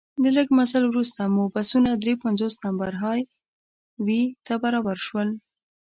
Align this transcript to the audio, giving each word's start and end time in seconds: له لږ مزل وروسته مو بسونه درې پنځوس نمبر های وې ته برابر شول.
له 0.23 0.29
لږ 0.37 0.47
مزل 0.57 0.83
وروسته 0.87 1.21
مو 1.33 1.43
بسونه 1.55 1.89
درې 2.03 2.13
پنځوس 2.23 2.53
نمبر 2.65 2.91
های 3.03 3.21
وې 4.05 4.21
ته 4.45 4.53
برابر 4.63 4.97
شول. 5.07 5.29